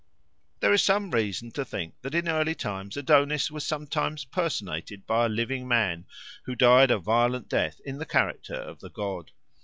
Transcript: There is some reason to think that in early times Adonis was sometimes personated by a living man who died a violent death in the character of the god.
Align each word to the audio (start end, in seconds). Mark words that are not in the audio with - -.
There 0.61 0.73
is 0.73 0.81
some 0.81 1.11
reason 1.11 1.51
to 1.51 1.63
think 1.63 1.93
that 2.01 2.15
in 2.15 2.27
early 2.27 2.55
times 2.55 2.97
Adonis 2.97 3.51
was 3.51 3.63
sometimes 3.63 4.25
personated 4.25 5.05
by 5.05 5.25
a 5.25 5.29
living 5.29 5.67
man 5.67 6.07
who 6.45 6.55
died 6.55 6.89
a 6.89 6.97
violent 6.97 7.47
death 7.47 7.79
in 7.85 7.99
the 7.99 8.05
character 8.07 8.55
of 8.55 8.79
the 8.79 8.89
god. 8.89 9.29